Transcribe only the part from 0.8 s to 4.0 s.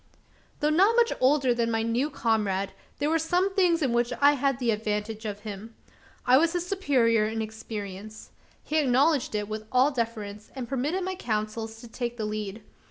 much older than my new comrade, there were some things in